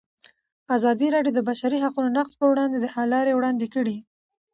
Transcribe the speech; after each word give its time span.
ازادي 0.75 1.07
راډیو 1.15 1.33
د 1.35 1.37
د 1.37 1.39
بشري 1.49 1.77
حقونو 1.83 2.09
نقض 2.17 2.33
پر 2.39 2.47
وړاندې 2.51 2.77
د 2.79 2.85
حل 2.93 3.07
لارې 3.13 3.33
وړاندې 3.35 3.65
کړي. 3.75 3.97